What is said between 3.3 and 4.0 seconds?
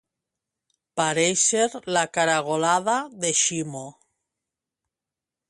Ximo.